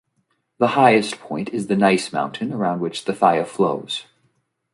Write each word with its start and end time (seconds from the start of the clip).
The 0.57 0.69
highest 0.69 1.19
point 1.19 1.49
is 1.49 1.67
the 1.67 1.75
gneiss 1.75 2.11
mountain 2.11 2.51
around 2.51 2.79
which 2.79 3.05
the 3.05 3.13
Thaya 3.13 3.45
flows. 3.45 4.05